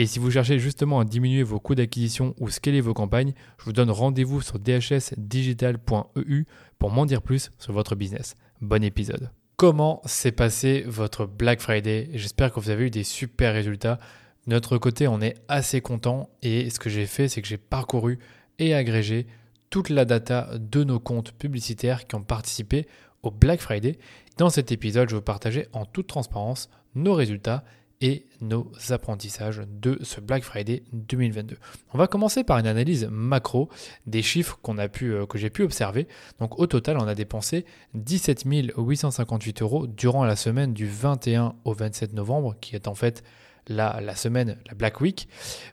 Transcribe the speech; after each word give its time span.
Et 0.00 0.06
si 0.06 0.20
vous 0.20 0.30
cherchez 0.30 0.60
justement 0.60 1.00
à 1.00 1.04
diminuer 1.04 1.42
vos 1.42 1.58
coûts 1.58 1.74
d'acquisition 1.74 2.32
ou 2.38 2.50
scaler 2.50 2.80
vos 2.80 2.94
campagnes, 2.94 3.32
je 3.58 3.64
vous 3.64 3.72
donne 3.72 3.90
rendez-vous 3.90 4.40
sur 4.40 4.60
dhsdigital.eu 4.60 6.44
pour 6.78 6.90
m'en 6.92 7.04
dire 7.04 7.20
plus 7.20 7.50
sur 7.58 7.72
votre 7.72 7.96
business. 7.96 8.36
Bon 8.60 8.84
épisode. 8.84 9.32
Comment 9.56 10.00
s'est 10.04 10.30
passé 10.30 10.84
votre 10.86 11.26
Black 11.26 11.60
Friday? 11.60 12.10
J'espère 12.14 12.52
que 12.52 12.60
vous 12.60 12.70
avez 12.70 12.86
eu 12.86 12.90
des 12.90 13.02
super 13.02 13.52
résultats. 13.52 13.98
De 14.46 14.52
notre 14.52 14.78
côté, 14.78 15.08
on 15.08 15.20
est 15.20 15.34
assez 15.48 15.80
content 15.80 16.30
et 16.42 16.70
ce 16.70 16.78
que 16.78 16.90
j'ai 16.90 17.06
fait, 17.06 17.26
c'est 17.26 17.42
que 17.42 17.48
j'ai 17.48 17.58
parcouru 17.58 18.20
et 18.60 18.74
agrégé 18.74 19.26
toute 19.68 19.88
la 19.88 20.04
data 20.04 20.48
de 20.60 20.84
nos 20.84 21.00
comptes 21.00 21.32
publicitaires 21.32 22.06
qui 22.06 22.14
ont 22.14 22.22
participé 22.22 22.86
au 23.24 23.32
Black 23.32 23.60
Friday. 23.60 23.98
Dans 24.36 24.48
cet 24.48 24.70
épisode, 24.70 25.08
je 25.08 25.16
vais 25.16 25.18
vous 25.18 25.24
partager 25.24 25.66
en 25.72 25.84
toute 25.84 26.06
transparence 26.06 26.70
nos 26.94 27.14
résultats 27.14 27.64
et 28.00 28.26
nos 28.40 28.70
apprentissages 28.90 29.62
de 29.66 29.98
ce 30.02 30.20
Black 30.20 30.44
Friday 30.44 30.82
2022. 30.92 31.56
On 31.92 31.98
va 31.98 32.06
commencer 32.06 32.44
par 32.44 32.58
une 32.58 32.66
analyse 32.66 33.08
macro 33.10 33.68
des 34.06 34.22
chiffres 34.22 34.58
euh, 34.68 35.26
que 35.26 35.38
j'ai 35.38 35.50
pu 35.50 35.62
observer. 35.62 36.06
Donc 36.38 36.58
au 36.58 36.66
total, 36.66 36.98
on 36.98 37.08
a 37.08 37.14
dépensé 37.14 37.64
17 37.94 38.44
858 38.76 39.62
euros 39.62 39.86
durant 39.86 40.24
la 40.24 40.36
semaine 40.36 40.72
du 40.72 40.86
21 40.86 41.56
au 41.64 41.72
27 41.72 42.12
novembre, 42.12 42.56
qui 42.60 42.76
est 42.76 42.86
en 42.86 42.94
fait 42.94 43.24
la, 43.66 44.00
la, 44.00 44.14
semaine, 44.14 44.58
la 44.66 44.74
Black 44.74 45.00
Week, 45.00 45.28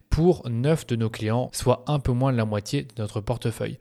pour 0.09 0.49
9 0.49 0.87
de 0.87 0.95
nos 0.95 1.09
clients, 1.09 1.49
soit 1.53 1.83
un 1.87 1.99
peu 1.99 2.11
moins 2.11 2.31
de 2.31 2.37
la 2.37 2.45
moitié 2.45 2.83
de 2.83 3.01
notre 3.01 3.21
portefeuille. 3.21 3.77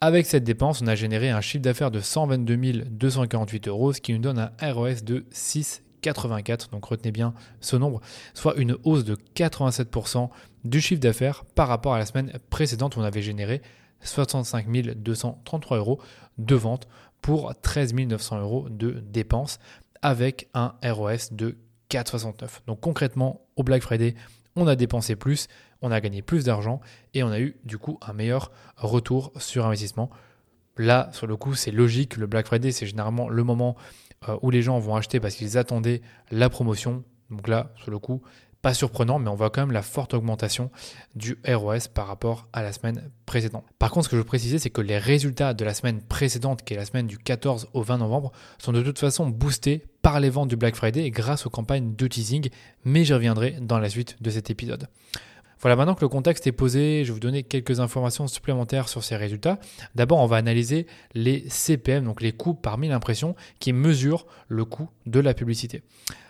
Avec 0.00 0.26
cette 0.26 0.44
dépense, 0.44 0.82
on 0.82 0.86
a 0.86 0.94
généré 0.94 1.30
un 1.30 1.40
chiffre 1.40 1.62
d'affaires 1.62 1.90
de 1.90 2.00
122 2.00 2.84
248 2.90 3.68
euros, 3.68 3.92
ce 3.92 4.00
qui 4.00 4.12
nous 4.12 4.18
donne 4.18 4.38
un 4.38 4.72
ROS 4.72 5.02
de 5.02 5.24
6 5.30 5.82
84, 6.00 6.70
donc 6.70 6.84
retenez 6.84 7.12
bien 7.12 7.34
ce 7.60 7.76
nombre, 7.76 8.00
soit 8.34 8.56
une 8.56 8.76
hausse 8.84 9.04
de 9.04 9.16
87% 9.34 10.28
du 10.64 10.80
chiffre 10.80 11.00
d'affaires 11.00 11.44
par 11.54 11.68
rapport 11.68 11.94
à 11.94 11.98
la 11.98 12.06
semaine 12.06 12.32
précédente 12.50 12.96
où 12.96 13.00
on 13.00 13.04
avait 13.04 13.22
généré 13.22 13.62
65 14.00 14.66
233 14.96 15.78
euros 15.78 16.00
de 16.38 16.54
vente 16.54 16.88
pour 17.22 17.54
13 17.60 17.94
900 17.94 18.40
euros 18.40 18.68
de 18.68 18.90
dépenses 18.90 19.58
avec 20.02 20.48
un 20.54 20.74
ROS 20.84 21.32
de 21.32 21.56
4,69. 21.90 22.60
Donc 22.66 22.80
concrètement, 22.80 23.46
au 23.56 23.62
Black 23.62 23.82
Friday, 23.82 24.14
on 24.54 24.66
a 24.66 24.76
dépensé 24.76 25.16
plus, 25.16 25.48
on 25.82 25.90
a 25.90 26.00
gagné 26.00 26.22
plus 26.22 26.44
d'argent 26.44 26.80
et 27.14 27.22
on 27.22 27.30
a 27.30 27.40
eu 27.40 27.56
du 27.64 27.78
coup 27.78 27.98
un 28.06 28.12
meilleur 28.12 28.50
retour 28.76 29.32
sur 29.36 29.66
investissement. 29.66 30.10
Là, 30.78 31.08
sur 31.12 31.26
le 31.26 31.36
coup, 31.36 31.54
c'est 31.54 31.70
logique. 31.70 32.16
Le 32.16 32.26
Black 32.26 32.46
Friday, 32.46 32.70
c'est 32.70 32.86
généralement 32.86 33.28
le 33.28 33.42
moment 33.44 33.76
euh, 34.28 34.36
où 34.42 34.50
les 34.50 34.62
gens 34.62 34.78
vont 34.78 34.96
acheter 34.96 35.20
parce 35.20 35.34
qu'ils 35.34 35.58
attendaient 35.58 36.02
la 36.30 36.48
promotion. 36.48 37.04
Donc 37.30 37.48
là, 37.48 37.72
sur 37.76 37.90
le 37.90 37.98
coup, 37.98 38.22
pas 38.62 38.74
surprenant, 38.74 39.18
mais 39.18 39.28
on 39.28 39.34
voit 39.34 39.50
quand 39.50 39.60
même 39.60 39.70
la 39.70 39.82
forte 39.82 40.14
augmentation 40.14 40.70
du 41.14 41.38
ROS 41.46 41.86
par 41.92 42.08
rapport 42.08 42.48
à 42.52 42.62
la 42.62 42.72
semaine 42.72 43.10
précédente. 43.24 43.64
Par 43.78 43.90
contre, 43.90 44.06
ce 44.06 44.10
que 44.10 44.16
je 44.16 44.22
veux 44.22 44.26
préciser, 44.26 44.58
c'est 44.58 44.70
que 44.70 44.80
les 44.80 44.98
résultats 44.98 45.54
de 45.54 45.64
la 45.64 45.72
semaine 45.72 46.00
précédente, 46.00 46.64
qui 46.64 46.74
est 46.74 46.76
la 46.76 46.84
semaine 46.84 47.06
du 47.06 47.18
14 47.18 47.68
au 47.74 47.82
20 47.82 47.98
novembre, 47.98 48.32
sont 48.58 48.72
de 48.72 48.82
toute 48.82 48.98
façon 48.98 49.28
boostés 49.28 49.84
par 50.02 50.18
les 50.18 50.30
ventes 50.30 50.48
du 50.48 50.56
Black 50.56 50.74
Friday 50.74 51.10
grâce 51.10 51.46
aux 51.46 51.50
campagnes 51.50 51.94
de 51.94 52.06
teasing, 52.08 52.48
mais 52.84 53.04
j'y 53.04 53.14
reviendrai 53.14 53.56
dans 53.60 53.78
la 53.78 53.88
suite 53.88 54.20
de 54.20 54.30
cet 54.30 54.50
épisode. 54.50 54.88
Voilà, 55.60 55.76
maintenant 55.76 55.94
que 55.94 56.02
le 56.02 56.08
contexte 56.08 56.46
est 56.46 56.52
posé, 56.52 57.02
je 57.04 57.08
vais 57.08 57.14
vous 57.14 57.20
donner 57.20 57.42
quelques 57.42 57.80
informations 57.80 58.26
supplémentaires 58.28 58.88
sur 58.88 59.02
ces 59.02 59.16
résultats. 59.16 59.58
D'abord, 59.94 60.18
on 60.18 60.26
va 60.26 60.36
analyser 60.36 60.86
les 61.14 61.48
CPM, 61.48 62.04
donc 62.04 62.20
les 62.20 62.32
coûts 62.32 62.54
par 62.54 62.76
mille 62.76 62.92
impressions, 62.92 63.34
qui 63.58 63.72
mesurent 63.72 64.26
le 64.48 64.64
coût 64.64 64.90
de 65.06 65.18
la 65.18 65.32
publicité. 65.32 65.82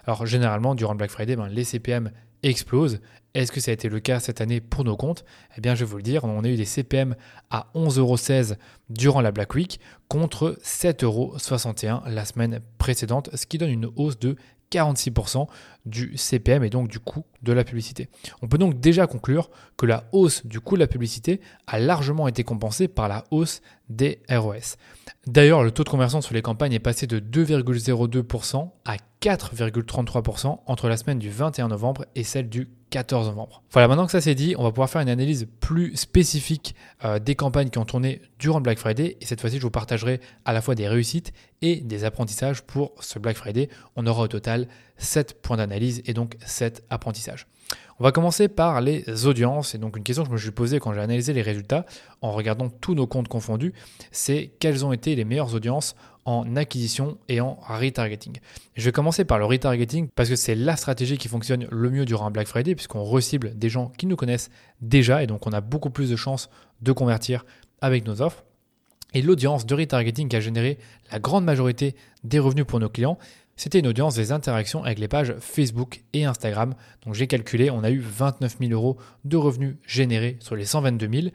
Alors, 0.07 0.27
généralement, 0.27 0.75
durant 0.75 0.93
le 0.93 0.99
Black 0.99 1.11
Friday, 1.11 1.35
ben, 1.35 1.49
les 1.49 1.65
CPM 1.65 2.13
explosent. 2.43 3.01
Est-ce 3.35 3.53
que 3.53 3.61
ça 3.61 3.71
a 3.71 3.75
été 3.75 3.89
le 3.89 4.01
cas 4.01 4.21
cette 4.21 4.41
année 4.41 4.61
pour 4.61 4.85
nos 4.85 4.97
comptes? 4.97 5.25
Eh 5.59 5.61
bien, 5.61 5.75
je 5.75 5.85
vais 5.85 5.91
vous 5.91 5.99
le 5.99 6.03
dire, 6.03 6.25
on 6.25 6.43
a 6.45 6.49
eu 6.49 6.57
des 6.57 6.65
CPM 6.65 7.17
à 7.51 7.67
11,16€ 7.75 8.57
durant 8.89 9.21
la 9.21 9.33
Black 9.33 9.55
Week 9.55 9.81
contre 10.09 10.57
7,61€ 10.63 12.09
la 12.09 12.25
semaine 12.25 12.61
précédente, 12.79 13.29
ce 13.35 13.45
qui 13.45 13.59
donne 13.59 13.71
une 13.71 13.91
hausse 13.97 14.19
de 14.19 14.37
46% 14.71 15.47
du 15.85 16.17
CPM 16.17 16.65
et 16.65 16.71
donc 16.71 16.89
du 16.89 16.99
coût 16.99 17.25
de 17.43 17.53
la 17.53 17.65
publicité. 17.65 18.09
On 18.43 18.49
peut 18.49 18.59
donc 18.59 18.81
déjà 18.81 19.07
conclure 19.07 19.51
que 19.77 19.87
la 19.87 20.05
hausse 20.13 20.45
du 20.47 20.61
coût 20.61 20.75
de 20.75 20.81
la 20.81 20.87
publicité 20.87 21.41
a 21.67 21.79
largement 21.79 22.29
été 22.29 22.45
compensée 22.45 22.89
par 22.89 23.09
la 23.09 23.25
hausse 23.31 23.63
des 23.89 24.21
ROS. 24.29 24.77
D'ailleurs, 25.27 25.63
le 25.63 25.71
taux 25.71 25.85
de 25.85 25.89
conversion 25.89 26.21
sur 26.21 26.35
les 26.35 26.43
campagnes 26.43 26.73
est 26.73 26.81
passé 26.81 27.07
de 27.07 27.21
2,02% 27.21 28.71
à 28.85 28.97
4,33% 29.21 30.61
entre 30.67 30.89
la 30.89 30.97
semaine 30.97 31.19
du 31.19 31.31
21 31.31 31.69
novembre 31.69 32.05
et 32.15 32.25
celle 32.25 32.49
du 32.49 32.69
14 32.97 33.27
novembre. 33.27 33.63
Voilà, 33.73 33.89
maintenant 33.89 34.07
que 34.07 34.13
ça 34.13 34.23
c'est 34.23 34.35
dit, 34.35 34.55
on 34.57 34.63
va 34.63 34.71
pouvoir 34.71 34.89
faire 34.89 35.03
une 35.03 35.11
analyse 35.11 35.47
plus 35.61 35.95
spécifique 35.97 36.75
euh, 37.05 37.19
des 37.19 37.35
campagnes 37.35 37.69
qui 37.69 37.77
ont 37.77 37.85
tourné 37.85 38.23
durant 38.39 38.63
Black 38.63 38.79
Friday. 38.79 39.19
Et 39.21 39.27
cette 39.27 39.39
fois-ci, 39.43 39.59
je 39.59 39.63
vous 39.63 39.71
partagerai 39.71 40.19
à 40.47 40.55
la 40.55 40.63
fois 40.63 40.75
des 40.75 40.89
réussites 40.89 41.35
et 41.61 41.77
des 41.77 42.05
apprentissages 42.05 42.63
pour 42.63 42.93
ce 43.01 43.19
Black 43.19 43.37
Friday. 43.37 43.69
On 43.97 44.07
aura 44.07 44.23
au 44.23 44.29
total 44.29 44.67
7 44.97 45.43
points 45.43 45.59
d'analyse 45.59 46.01
et 46.07 46.15
donc 46.15 46.39
7 46.47 46.85
apprentissages. 46.89 47.47
On 48.01 48.05
va 48.05 48.13
commencer 48.13 48.49
par 48.49 48.81
les 48.81 49.27
audiences. 49.27 49.75
Et 49.75 49.79
donc 49.79 49.99
une 49.99 50.03
question 50.03 50.23
que 50.23 50.31
je 50.31 50.33
me 50.33 50.39
suis 50.39 50.51
posée 50.51 50.81
quand 50.81 50.95
j'ai 50.95 51.01
analysé 51.01 51.35
les 51.35 51.43
résultats 51.43 51.85
en 52.23 52.33
regardant 52.33 52.71
tous 52.71 52.95
nos 52.95 53.07
comptes 53.07 53.29
confondus, 53.29 53.75
c'est 54.11 54.53
quelles 54.59 54.87
ont 54.87 54.95
été 54.95 55.15
les 55.17 55.27
meilleures 55.27 55.55
audiences 55.55 55.97
en 56.27 56.57
acquisition 56.57 57.17
et 57.29 57.41
en 57.41 57.55
retargeting. 57.69 58.39
Je 58.75 58.85
vais 58.85 58.93
commencer 58.93 59.25
par 59.25 59.39
le 59.39 59.47
retargeting 59.47 60.09
parce 60.15 60.29
que 60.29 60.37
c'est 60.37 60.57
la 60.57 60.77
stratégie 60.77 61.17
qui 61.17 61.29
fonctionne 61.29 61.67
le 61.71 61.91
mieux 61.91 62.05
durant 62.05 62.27
un 62.27 62.31
Black 62.31 62.49
Friday 62.49 62.75
puisqu'on 62.75 63.05
recible 63.05 63.57
des 63.57 63.69
gens 63.69 63.93
qui 63.97 64.07
nous 64.07 64.17
connaissent 64.17 64.51
déjà 64.81 65.23
et 65.23 65.27
donc 65.27 65.47
on 65.47 65.53
a 65.53 65.61
beaucoup 65.61 65.89
plus 65.89 66.11
de 66.11 66.17
chances 66.17 66.51
de 66.83 66.93
convertir 66.93 67.47
avec 67.81 68.05
nos 68.07 68.21
offres. 68.21 68.45
Et 69.15 69.23
l'audience 69.23 69.65
de 69.67 69.75
retargeting 69.75 70.29
qui 70.29 70.37
a 70.37 70.41
généré 70.41 70.79
la 71.13 71.21
grande 71.21 71.45
majorité 71.45 71.95
des 72.25 72.41
revenus 72.41 72.67
pour 72.67 72.81
nos 72.81 72.89
clients, 72.89 73.19
c'était 73.55 73.79
une 73.79 73.87
audience 73.87 74.17
des 74.17 74.33
interactions 74.33 74.85
avec 74.85 74.99
les 74.99 75.09
pages 75.09 75.35
Facebook 75.39 76.03
et 76.13 76.25
Instagram. 76.25 76.75
Donc 77.05 77.15
j'ai 77.15 77.29
calculé, 77.29 77.71
on 77.71 77.85
a 77.85 77.91
eu 77.91 78.01
29 78.01 78.57
000 78.61 78.73
euros 78.73 78.99
de 79.25 79.37
revenus 79.37 79.77
générés 79.87 80.37
sur 80.41 80.57
les 80.57 80.67
122 80.67 81.09
000 81.09 81.29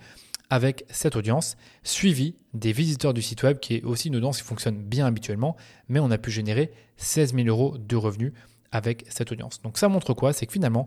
avec 0.51 0.85
cette 0.89 1.15
audience, 1.15 1.55
suivie 1.81 2.35
des 2.53 2.73
visiteurs 2.73 3.13
du 3.13 3.21
site 3.21 3.41
web, 3.41 3.59
qui 3.59 3.75
est 3.75 3.83
aussi 3.83 4.09
une 4.09 4.17
audience 4.17 4.37
qui 4.37 4.43
fonctionne 4.43 4.83
bien 4.83 5.05
habituellement, 5.07 5.55
mais 5.87 5.99
on 5.99 6.11
a 6.11 6.17
pu 6.17 6.29
générer 6.29 6.71
16 6.97 7.33
000 7.33 7.47
euros 7.47 7.77
de 7.77 7.95
revenus 7.95 8.33
avec 8.71 9.05
cette 9.09 9.31
audience. 9.31 9.61
Donc 9.61 9.77
ça 9.77 9.87
montre 9.87 10.13
quoi? 10.13 10.33
C'est 10.33 10.45
que 10.45 10.51
finalement, 10.51 10.85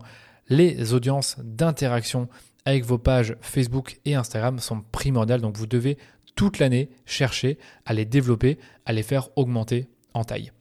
les 0.49 0.93
audiences 0.93 1.37
d'interaction 1.43 2.29
avec 2.65 2.85
vos 2.85 2.99
pages 2.99 3.35
Facebook 3.41 3.99
et 4.05 4.13
Instagram 4.13 4.59
sont 4.59 4.81
primordiales, 4.91 5.41
donc 5.41 5.57
vous 5.57 5.67
devez 5.67 5.97
toute 6.35 6.59
l'année 6.59 6.89
chercher 7.07 7.57
à 7.85 7.93
les 7.93 8.05
développer, 8.05 8.59
à 8.85 8.93
les 8.93 9.03
faire 9.03 9.29
augmenter 9.35 9.87
en 10.13 10.23
taille. 10.23 10.51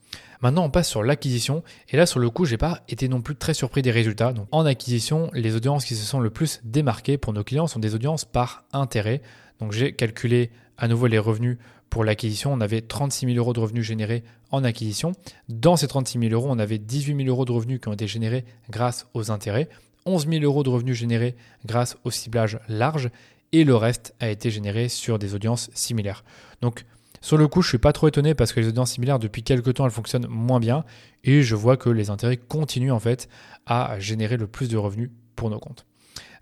Maintenant, 0.45 0.67
on 0.67 0.71
passe 0.71 0.91
sur 0.91 1.03
l'acquisition. 1.03 1.63
Et 1.89 1.97
là, 1.97 2.05
sur 2.05 2.21
le 2.21 2.29
coup, 2.29 2.45
j'ai 2.45 2.59
pas 2.59 2.83
été 2.87 3.09
non 3.09 3.23
plus 3.23 3.35
très 3.35 3.55
surpris 3.55 3.81
des 3.81 3.91
résultats. 3.91 4.35
Donc, 4.35 4.47
en 4.53 4.67
acquisition, 4.67 5.31
les 5.33 5.57
audiences 5.57 5.87
qui 5.87 5.95
se 5.95 6.05
sont 6.05 6.21
le 6.21 6.29
plus 6.29 6.61
démarquées 6.65 7.17
pour 7.17 7.33
nos 7.33 7.43
clients 7.43 7.67
sont 7.67 7.79
des 7.79 7.95
audiences 7.95 8.27
par 8.27 8.65
intérêt. 8.75 9.23
Donc, 9.59 9.73
j'ai 9.73 9.95
calculé 9.95 10.51
à 10.77 10.87
nouveau 10.87 11.07
les 11.07 11.19
revenus 11.19 11.57
pour 11.89 12.05
l'acquisition. 12.05 12.53
On 12.53 12.61
avait 12.61 12.83
36 12.83 13.25
000 13.25 13.39
euros 13.39 13.55
de 13.55 13.61
revenus 13.61 13.87
générés 13.87 14.23
en 14.51 14.65
acquisition. 14.65 15.13
Dans 15.49 15.77
ces 15.77 15.89
36 15.89 16.19
000 16.19 16.35
euros, 16.35 16.49
on 16.51 16.59
avait 16.59 16.77
18 16.77 17.17
000 17.17 17.29
euros 17.31 17.47
de 17.47 17.53
revenus 17.53 17.81
qui 17.81 17.89
ont 17.89 17.95
été 17.95 18.07
générés 18.07 18.45
grâce 18.69 19.07
aux 19.15 19.31
intérêts, 19.31 19.71
11 20.05 20.29
000 20.29 20.45
euros 20.45 20.63
de 20.63 20.69
revenus 20.69 20.99
générés 20.99 21.37
grâce 21.65 21.97
au 22.05 22.11
ciblage 22.11 22.59
large 22.69 23.09
et 23.53 23.65
le 23.65 23.77
reste 23.77 24.15
a 24.21 24.29
été 24.29 24.51
généré 24.51 24.91
sur 24.91 25.19
des 25.19 25.35
audiences 25.35 25.71
similaires. 25.73 26.23
Donc 26.61 26.85
sur 27.25 27.39
le 27.39 27.49
coup, 27.49 27.63
je 27.63 27.69
suis 27.71 27.79
pas 27.79 27.95
trop 27.95 28.07
étonné 28.07 28.35
parce 28.35 28.53
que 28.53 28.61
les 28.61 28.69
audiences 28.69 28.93
similaires, 28.93 29.19
depuis 29.19 29.43
quelques 29.43 29.73
temps, 29.73 29.87
elles 29.87 29.91
fonctionnent 29.91 30.27
moins 30.29 30.61
bien 30.61 30.85
et 31.25 31.41
je 31.41 31.55
vois 31.55 31.79
que 31.79 31.89
les 31.89 32.11
intérêts 32.11 32.37
continuent 32.37 32.93
en 32.93 33.01
fait 33.01 33.31
à 33.65 33.99
générer 33.99 34.37
le 34.37 34.47
plus 34.47 34.69
de 34.69 34.77
revenus 34.77 35.11
pour 35.35 35.49
nos 35.49 35.59
comptes. 35.59 35.87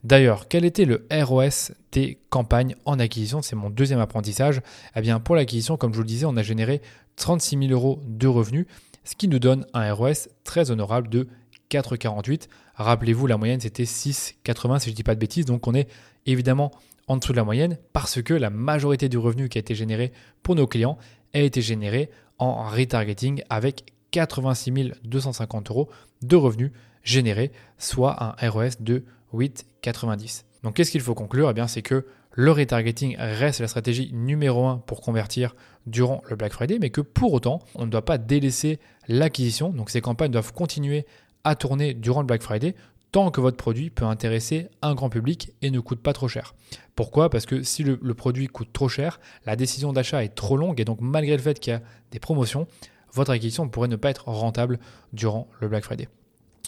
D'ailleurs, 0.02 0.48
quel 0.48 0.64
était 0.64 0.84
le 0.84 1.06
ROS 1.12 1.70
des 1.92 2.18
campagnes 2.30 2.74
en 2.84 2.98
acquisition? 2.98 3.42
C'est 3.42 3.54
mon 3.54 3.70
deuxième 3.70 4.00
apprentissage. 4.00 4.60
Eh 4.96 5.00
bien, 5.02 5.20
pour 5.20 5.36
l'acquisition, 5.36 5.76
comme 5.76 5.92
je 5.92 5.98
vous 5.98 6.02
le 6.02 6.08
disais, 6.08 6.26
on 6.26 6.36
a 6.36 6.42
généré 6.42 6.82
36 7.14 7.58
000 7.68 7.70
euros 7.70 8.00
de 8.04 8.26
revenus, 8.26 8.66
ce 9.04 9.14
qui 9.14 9.28
nous 9.28 9.38
donne 9.38 9.64
un 9.74 9.94
ROS 9.94 10.30
très 10.42 10.72
honorable 10.72 11.08
de 11.08 11.28
4,48. 11.70 12.48
Rappelez-vous, 12.74 13.28
la 13.28 13.36
moyenne 13.36 13.60
c'était 13.60 13.84
6,80 13.84 14.80
si 14.80 14.86
je 14.86 14.90
ne 14.90 14.96
dis 14.96 15.04
pas 15.04 15.14
de 15.14 15.20
bêtises. 15.20 15.44
Donc, 15.44 15.64
on 15.68 15.74
est 15.74 15.88
évidemment 16.26 16.72
en 17.12 17.18
dessous 17.18 17.32
de 17.32 17.36
la 17.36 17.44
moyenne 17.44 17.76
parce 17.92 18.22
que 18.22 18.32
la 18.32 18.48
majorité 18.48 19.10
du 19.10 19.18
revenu 19.18 19.50
qui 19.50 19.58
a 19.58 19.60
été 19.60 19.74
généré 19.74 20.12
pour 20.42 20.54
nos 20.54 20.66
clients 20.66 20.96
a 21.34 21.40
été 21.40 21.60
généré 21.60 22.10
en 22.38 22.64
retargeting 22.68 23.42
avec 23.50 23.92
86 24.12 24.92
250 25.04 25.70
euros 25.70 25.90
de 26.22 26.36
revenus 26.36 26.72
générés, 27.04 27.52
soit 27.76 28.16
un 28.22 28.48
ROS 28.48 28.80
de 28.80 29.04
8,90. 29.34 30.44
Donc 30.62 30.74
qu'est-ce 30.74 30.90
qu'il 30.90 31.02
faut 31.02 31.14
conclure? 31.14 31.50
Eh 31.50 31.52
bien 31.52 31.68
c'est 31.68 31.82
que 31.82 32.06
le 32.30 32.50
retargeting 32.50 33.16
reste 33.18 33.60
la 33.60 33.68
stratégie 33.68 34.10
numéro 34.14 34.66
1 34.66 34.78
pour 34.78 35.02
convertir 35.02 35.54
durant 35.86 36.22
le 36.30 36.36
Black 36.36 36.54
Friday, 36.54 36.78
mais 36.80 36.88
que 36.88 37.02
pour 37.02 37.34
autant, 37.34 37.58
on 37.74 37.84
ne 37.84 37.90
doit 37.90 38.06
pas 38.06 38.16
délaisser 38.16 38.80
l'acquisition. 39.06 39.68
Donc 39.68 39.90
ces 39.90 40.00
campagnes 40.00 40.30
doivent 40.30 40.54
continuer 40.54 41.04
à 41.44 41.56
tourner 41.56 41.92
durant 41.92 42.20
le 42.20 42.26
Black 42.26 42.42
Friday 42.42 42.74
tant 43.12 43.30
que 43.30 43.40
votre 43.40 43.58
produit 43.58 43.90
peut 43.90 44.06
intéresser 44.06 44.68
un 44.80 44.94
grand 44.94 45.10
public 45.10 45.52
et 45.60 45.70
ne 45.70 45.80
coûte 45.80 46.00
pas 46.00 46.14
trop 46.14 46.28
cher. 46.28 46.54
Pourquoi? 46.96 47.28
Parce 47.28 47.46
que 47.46 47.62
si 47.62 47.84
le, 47.84 48.14
produit 48.14 48.48
coûte 48.48 48.72
trop 48.72 48.88
cher, 48.88 49.20
la 49.44 49.54
décision 49.54 49.92
d'achat 49.92 50.24
est 50.24 50.34
trop 50.34 50.56
longue 50.56 50.80
et 50.80 50.84
donc 50.84 50.98
malgré 51.00 51.36
le 51.36 51.42
fait 51.42 51.60
qu'il 51.60 51.72
y 51.72 51.76
a 51.76 51.82
des 52.10 52.18
promotions, 52.18 52.66
votre 53.12 53.30
acquisition 53.30 53.68
pourrait 53.68 53.88
ne 53.88 53.96
pas 53.96 54.10
être 54.10 54.28
rentable 54.28 54.78
durant 55.12 55.48
le 55.60 55.68
Black 55.68 55.84
Friday. 55.84 56.08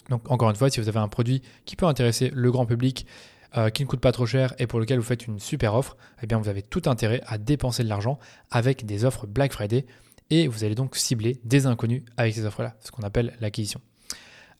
Donc 0.09 0.29
encore 0.31 0.51
une 0.51 0.55
fois, 0.55 0.69
si 0.69 0.79
vous 0.79 0.87
avez 0.87 0.99
un 0.99 1.07
produit 1.07 1.41
qui 1.65 1.75
peut 1.75 1.87
intéresser 1.87 2.31
le 2.33 2.51
grand 2.51 2.67
public, 2.67 3.07
euh, 3.57 3.69
qui 3.69 3.83
ne 3.83 3.87
coûte 3.87 4.01
pas 4.01 4.11
trop 4.11 4.27
cher 4.27 4.53
et 4.59 4.67
pour 4.67 4.79
lequel 4.79 4.99
vous 4.99 5.05
faites 5.05 5.25
une 5.25 5.39
super 5.39 5.73
offre, 5.73 5.97
eh 6.21 6.27
bien 6.27 6.37
vous 6.37 6.49
avez 6.49 6.61
tout 6.61 6.83
intérêt 6.85 7.21
à 7.25 7.39
dépenser 7.39 7.83
de 7.83 7.89
l'argent 7.89 8.19
avec 8.51 8.85
des 8.85 9.03
offres 9.03 9.25
Black 9.25 9.51
Friday 9.51 9.85
et 10.29 10.47
vous 10.47 10.63
allez 10.63 10.75
donc 10.75 10.95
cibler 10.95 11.39
des 11.43 11.65
inconnus 11.65 12.03
avec 12.17 12.35
ces 12.35 12.45
offres-là, 12.45 12.75
ce 12.81 12.91
qu'on 12.91 13.03
appelle 13.03 13.35
l'acquisition. 13.39 13.81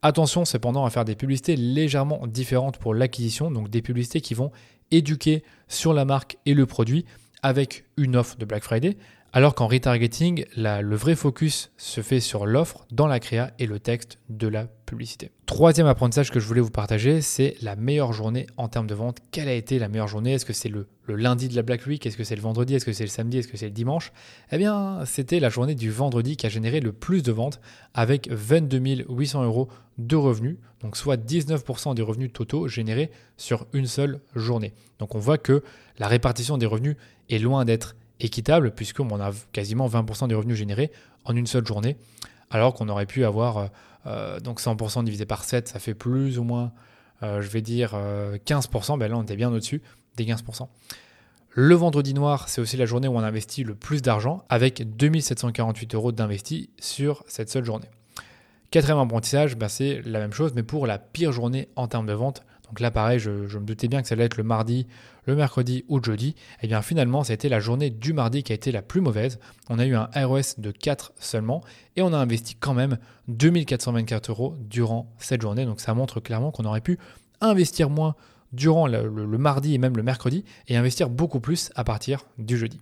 Attention 0.07 0.45
cependant 0.45 0.85
à 0.85 0.91
faire 0.91 1.03
des 1.03 1.15
publicités 1.15 1.55
légèrement 1.55 2.27
différentes 2.27 2.77
pour 2.77 2.93
l'acquisition, 2.93 3.49
donc 3.49 3.71
des 3.71 3.81
publicités 3.81 4.21
qui 4.21 4.35
vont 4.35 4.51
éduquer 4.91 5.43
sur 5.67 5.95
la 5.95 6.05
marque 6.05 6.37
et 6.45 6.53
le 6.53 6.67
produit 6.67 7.05
avec 7.41 7.85
une 7.97 8.15
offre 8.15 8.37
de 8.37 8.45
Black 8.45 8.63
Friday, 8.63 8.97
alors 9.35 9.53
qu'en 9.53 9.67
retargeting, 9.67 10.45
le 10.55 10.95
vrai 10.95 11.13
focus 11.13 11.69
se 11.75 11.99
fait 11.99 12.21
sur 12.21 12.45
l'offre 12.45 12.85
dans 12.89 13.05
la 13.05 13.19
créa 13.19 13.51
et 13.59 13.65
le 13.65 13.81
texte 13.81 14.17
de 14.29 14.47
la 14.47 14.63
publicité. 14.85 15.29
Troisième 15.45 15.87
apprentissage 15.87 16.31
que 16.31 16.39
je 16.39 16.47
voulais 16.47 16.61
vous 16.61 16.71
partager, 16.71 17.19
c'est 17.19 17.57
la 17.61 17.75
meilleure 17.75 18.13
journée 18.13 18.47
en 18.55 18.69
termes 18.69 18.87
de 18.87 18.95
vente. 18.95 19.17
Quelle 19.31 19.49
a 19.49 19.53
été 19.53 19.77
la 19.77 19.89
meilleure 19.89 20.07
journée? 20.07 20.31
Est-ce 20.31 20.45
que 20.45 20.53
c'est 20.53 20.69
le, 20.69 20.87
lundi 21.09 21.49
de 21.49 21.55
la 21.57 21.63
Black 21.63 21.85
Week? 21.85 22.05
Est-ce 22.05 22.15
que 22.15 22.23
c'est 22.23 22.37
le 22.37 22.41
vendredi? 22.41 22.75
Est-ce 22.75 22.85
que 22.85 22.93
c'est 22.93 23.03
le 23.03 23.09
samedi? 23.09 23.39
Est-ce 23.39 23.49
que 23.49 23.57
c'est 23.57 23.65
le 23.65 23.71
dimanche? 23.71 24.13
Eh 24.53 24.57
bien, 24.57 25.03
c'était 25.05 25.41
la 25.41 25.49
journée 25.49 25.75
du 25.75 25.91
vendredi 25.91 26.37
qui 26.37 26.45
a 26.45 26.49
généré 26.49 26.79
le 26.79 26.93
plus 26.93 27.21
de 27.21 27.33
ventes 27.33 27.59
avec 27.93 28.29
22 28.31 29.03
800 29.09 29.43
euros 29.43 29.67
de 29.97 30.15
revenus, 30.15 30.55
donc 30.79 30.95
soit 30.95 31.17
19% 31.17 31.93
des 31.93 32.01
revenus 32.01 32.31
totaux 32.31 32.69
générés 32.69 33.11
sur 33.35 33.67
une 33.73 33.85
seule 33.85 34.21
journée. 34.33 34.73
Donc 34.99 35.13
on 35.13 35.19
voit 35.19 35.37
que 35.37 35.61
la 35.99 36.07
répartition 36.07 36.57
des 36.57 36.65
revenus 36.65 36.95
est 37.29 37.39
loin 37.39 37.65
d'être 37.65 37.97
équitable, 38.19 38.71
puisqu'on 38.71 39.19
a 39.19 39.31
quasiment 39.51 39.87
20% 39.87 40.27
des 40.27 40.35
revenus 40.35 40.57
générés 40.57 40.91
en 41.25 41.35
une 41.35 41.47
seule 41.47 41.65
journée, 41.65 41.97
alors 42.49 42.73
qu'on 42.73 42.89
aurait 42.89 43.05
pu 43.05 43.25
avoir 43.25 43.57
euh, 43.57 43.67
euh, 44.07 44.39
donc 44.39 44.61
100% 44.61 45.03
divisé 45.03 45.25
par 45.25 45.43
7, 45.43 45.67
ça 45.67 45.79
fait 45.79 45.93
plus 45.93 46.39
ou 46.39 46.43
moins, 46.43 46.71
euh, 47.23 47.41
je 47.41 47.49
vais 47.49 47.61
dire, 47.61 47.95
15%, 48.45 48.97
ben 48.97 49.09
là 49.09 49.17
on 49.17 49.23
était 49.23 49.35
bien 49.35 49.51
au-dessus 49.51 49.81
des 50.15 50.25
15%. 50.25 50.67
Le 51.57 51.75
vendredi 51.75 52.13
noir, 52.13 52.49
c'est 52.49 52.59
aussi 52.59 52.75
la 52.75 52.85
journée 52.85 53.07
où 53.07 53.15
on 53.15 53.23
investit 53.23 53.63
le 53.63 53.75
plus 53.75 54.01
d'argent, 54.01 54.43
avec 54.49 54.95
2748 54.97 55.95
euros 55.95 56.11
d'investis 56.11 56.67
sur 56.79 57.23
cette 57.27 57.49
seule 57.49 57.63
journée. 57.63 57.87
Quatrième 58.71 58.99
apprentissage, 58.99 59.55
ben 59.55 59.69
c'est 59.69 60.01
la 60.05 60.19
même 60.19 60.33
chose, 60.33 60.51
mais 60.53 60.63
pour 60.63 60.85
la 60.85 60.97
pire 60.97 61.31
journée 61.31 61.69
en 61.77 61.87
termes 61.87 62.07
de 62.07 62.13
vente 62.13 62.43
donc 62.67 62.79
là, 62.79 62.91
pareil, 62.91 63.19
je, 63.19 63.29
me 63.29 63.65
doutais 63.65 63.87
bien 63.87 64.01
que 64.01 64.07
ça 64.07 64.13
allait 64.13 64.25
être 64.25 64.37
le 64.37 64.43
mardi, 64.43 64.87
le 65.25 65.35
mercredi 65.35 65.83
ou 65.87 65.97
le 65.99 66.03
jeudi. 66.03 66.29
Et 66.29 66.35
eh 66.63 66.67
bien 66.67 66.81
finalement, 66.81 67.23
ça 67.23 67.31
a 67.31 67.35
été 67.35 67.49
la 67.49 67.59
journée 67.59 67.89
du 67.89 68.13
mardi 68.13 68.43
qui 68.43 68.51
a 68.51 68.55
été 68.55 68.71
la 68.71 68.81
plus 68.81 69.01
mauvaise. 69.01 69.39
On 69.69 69.79
a 69.79 69.85
eu 69.85 69.95
un 69.95 70.09
ROS 70.15 70.57
de 70.57 70.71
4 70.71 71.13
seulement 71.19 71.63
et 71.95 72.01
on 72.01 72.13
a 72.13 72.17
investi 72.17 72.55
quand 72.55 72.73
même 72.73 72.97
2424 73.27 74.29
euros 74.29 74.55
durant 74.59 75.13
cette 75.19 75.41
journée. 75.41 75.65
Donc 75.65 75.81
ça 75.81 75.93
montre 75.93 76.19
clairement 76.19 76.51
qu'on 76.51 76.65
aurait 76.65 76.81
pu 76.81 76.97
investir 77.41 77.89
moins 77.89 78.15
durant 78.53 78.87
le 78.87 79.37
mardi 79.37 79.73
et 79.73 79.77
même 79.77 79.97
le 79.97 80.03
mercredi 80.03 80.45
et 80.67 80.77
investir 80.77 81.09
beaucoup 81.09 81.41
plus 81.41 81.71
à 81.75 81.83
partir 81.83 82.25
du 82.37 82.57
jeudi. 82.57 82.79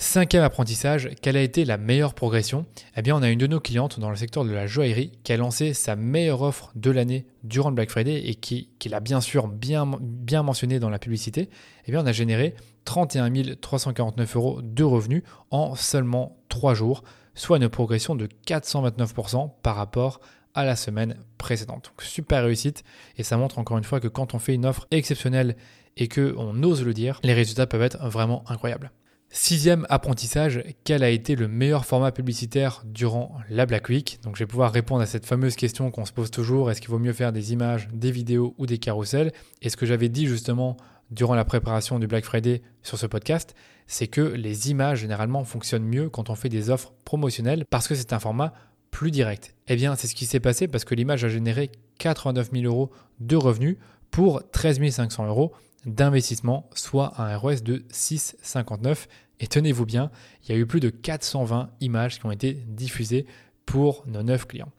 Cinquième 0.00 0.44
apprentissage, 0.44 1.10
quelle 1.22 1.36
a 1.36 1.42
été 1.42 1.64
la 1.64 1.76
meilleure 1.76 2.14
progression? 2.14 2.66
Eh 2.96 3.02
bien, 3.02 3.16
on 3.16 3.22
a 3.22 3.28
une 3.30 3.38
de 3.40 3.48
nos 3.48 3.58
clientes 3.58 3.98
dans 3.98 4.10
le 4.10 4.16
secteur 4.16 4.44
de 4.44 4.52
la 4.52 4.68
joaillerie 4.68 5.10
qui 5.24 5.32
a 5.32 5.36
lancé 5.36 5.74
sa 5.74 5.96
meilleure 5.96 6.42
offre 6.42 6.70
de 6.76 6.92
l'année 6.92 7.26
durant 7.42 7.70
le 7.70 7.74
Black 7.74 7.90
Friday 7.90 8.28
et 8.28 8.36
qui, 8.36 8.68
l'a 8.88 9.00
bien 9.00 9.20
sûr 9.20 9.48
bien, 9.48 9.90
bien 10.00 10.44
mentionné 10.44 10.78
dans 10.78 10.88
la 10.88 11.00
publicité. 11.00 11.50
Eh 11.84 11.90
bien, 11.90 12.04
on 12.04 12.06
a 12.06 12.12
généré 12.12 12.54
31 12.84 13.28
349 13.60 14.36
euros 14.36 14.60
de 14.62 14.84
revenus 14.84 15.24
en 15.50 15.74
seulement 15.74 16.38
3 16.48 16.74
jours, 16.74 17.02
soit 17.34 17.56
une 17.56 17.68
progression 17.68 18.14
de 18.14 18.28
429% 18.46 19.50
par 19.64 19.74
rapport 19.74 20.20
à 20.54 20.64
la 20.64 20.76
semaine 20.76 21.16
précédente. 21.38 21.86
Donc, 21.86 22.02
super 22.02 22.44
réussite 22.44 22.84
et 23.16 23.24
ça 23.24 23.36
montre 23.36 23.58
encore 23.58 23.78
une 23.78 23.84
fois 23.84 23.98
que 23.98 24.06
quand 24.06 24.32
on 24.32 24.38
fait 24.38 24.54
une 24.54 24.64
offre 24.64 24.86
exceptionnelle 24.92 25.56
et 25.96 26.06
qu'on 26.06 26.62
ose 26.62 26.84
le 26.84 26.94
dire, 26.94 27.18
les 27.24 27.34
résultats 27.34 27.66
peuvent 27.66 27.82
être 27.82 27.98
vraiment 28.06 28.44
incroyables. 28.48 28.92
Sixième 29.30 29.86
apprentissage, 29.90 30.64
quel 30.84 31.02
a 31.02 31.10
été 31.10 31.36
le 31.36 31.48
meilleur 31.48 31.84
format 31.84 32.12
publicitaire 32.12 32.82
durant 32.86 33.36
la 33.50 33.66
Black 33.66 33.90
Week? 33.90 34.18
Donc 34.22 34.36
je 34.36 34.42
vais 34.42 34.46
pouvoir 34.46 34.72
répondre 34.72 35.02
à 35.02 35.06
cette 35.06 35.26
fameuse 35.26 35.54
question 35.54 35.90
qu'on 35.90 36.06
se 36.06 36.12
pose 36.12 36.30
toujours, 36.30 36.70
est-ce 36.70 36.80
qu'il 36.80 36.88
vaut 36.88 36.98
mieux 36.98 37.12
faire 37.12 37.30
des 37.30 37.52
images, 37.52 37.88
des 37.92 38.10
vidéos 38.10 38.54
ou 38.56 38.64
des 38.64 38.78
carousels? 38.78 39.32
Et 39.60 39.68
ce 39.68 39.76
que 39.76 39.84
j'avais 39.84 40.08
dit 40.08 40.26
justement 40.26 40.78
durant 41.10 41.34
la 41.34 41.44
préparation 41.44 41.98
du 41.98 42.06
Black 42.06 42.24
Friday 42.24 42.62
sur 42.82 42.98
ce 42.98 43.06
podcast, 43.06 43.54
c'est 43.86 44.06
que 44.06 44.22
les 44.22 44.70
images 44.70 45.00
généralement 45.00 45.44
fonctionnent 45.44 45.86
mieux 45.86 46.08
quand 46.08 46.30
on 46.30 46.34
fait 46.34 46.48
des 46.48 46.70
offres 46.70 46.94
promotionnelles 47.04 47.66
parce 47.68 47.86
que 47.86 47.94
c'est 47.94 48.14
un 48.14 48.18
format 48.18 48.54
plus 48.90 49.10
direct. 49.10 49.54
Eh 49.66 49.76
bien 49.76 49.94
c'est 49.94 50.06
ce 50.06 50.14
qui 50.14 50.24
s'est 50.24 50.40
passé 50.40 50.68
parce 50.68 50.86
que 50.86 50.94
l'image 50.94 51.24
a 51.24 51.28
généré 51.28 51.70
89 51.98 52.50
000 52.52 52.64
euros 52.64 52.90
de 53.20 53.36
revenus 53.36 53.76
pour 54.10 54.42
13 54.50 54.88
500 54.90 55.26
euros 55.26 55.52
d'investissement, 55.88 56.68
soit 56.74 57.20
un 57.20 57.36
ROS 57.36 57.62
de 57.62 57.84
6,59. 57.92 59.06
Et 59.40 59.46
tenez-vous 59.46 59.86
bien, 59.86 60.10
il 60.44 60.52
y 60.52 60.54
a 60.54 60.58
eu 60.58 60.66
plus 60.66 60.80
de 60.80 60.90
420 60.90 61.70
images 61.80 62.18
qui 62.18 62.26
ont 62.26 62.30
été 62.30 62.54
diffusées 62.66 63.26
pour 63.66 64.04
nos 64.06 64.22
9 64.22 64.46
clients. 64.46 64.72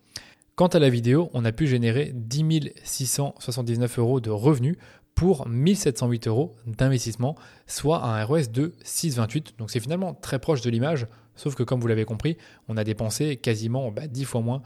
Quant 0.55 0.67
à 0.67 0.79
la 0.79 0.89
vidéo, 0.89 1.29
on 1.33 1.45
a 1.45 1.53
pu 1.53 1.67
générer 1.67 2.11
10 2.13 2.73
679 2.83 3.99
euros 3.99 4.19
de 4.19 4.29
revenus 4.29 4.75
pour 5.15 5.47
1708 5.47 6.27
euros 6.27 6.55
d'investissement, 6.65 7.35
soit 7.67 8.03
un 8.03 8.23
ROS 8.23 8.49
de 8.51 8.73
6,28. 8.83 9.57
Donc 9.57 9.71
c'est 9.71 9.79
finalement 9.79 10.13
très 10.13 10.39
proche 10.39 10.61
de 10.61 10.69
l'image, 10.69 11.07
sauf 11.35 11.55
que 11.55 11.63
comme 11.63 11.79
vous 11.79 11.87
l'avez 11.87 12.05
compris, 12.05 12.37
on 12.67 12.77
a 12.77 12.83
dépensé 12.83 13.37
quasiment 13.37 13.91
10 13.91 14.21
bah, 14.21 14.27
fois 14.27 14.41
moins 14.41 14.61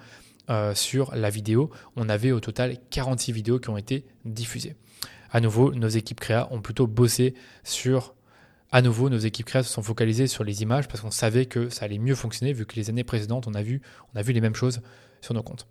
euh, 0.50 0.73
sur 0.73 1.15
la 1.15 1.29
vidéo. 1.29 1.69
On 1.95 2.09
avait 2.09 2.31
au 2.31 2.39
total 2.39 2.77
46 2.89 3.31
vidéos 3.31 3.59
qui 3.59 3.69
ont 3.69 3.77
été 3.77 4.05
diffusées 4.25 4.75
à 5.34 5.42
nouveau, 5.42 5.74
nos 5.74 5.88
équipes 5.88 6.20
créa 6.20 6.48
ont 6.52 6.62
plutôt 6.62 6.88
bossé 6.88 7.34
sur. 7.63 8.13
À 8.72 8.82
nouveau, 8.82 9.10
nos 9.10 9.18
équipes 9.18 9.48
créa 9.48 9.63
se 9.63 9.74
sont 9.74 9.82
focalisées 9.82 10.28
sur 10.28 10.44
les 10.44 10.62
images 10.62 10.88
parce 10.88 11.02
qu'on 11.02 11.12
savait 11.12 11.48
que 11.48 11.70
ça 11.70 11.86
allait 11.86 11.98
mieux 11.98 12.16
fonctionner 12.16 12.54
vu 12.54 12.66
que 12.66 12.75
les 12.75 12.90
années 12.90 13.04
précédentes, 13.04 13.48
on 13.48 13.54
a 13.56 13.63
vu, 13.63 13.82
on 14.13 14.20
a 14.20 14.22
vu 14.22 14.32
les 14.32 14.42
mêmes 14.42 14.56
choses 14.56 14.82
sur 15.22 15.34
nos 15.34 15.44
comptes. 15.44 15.68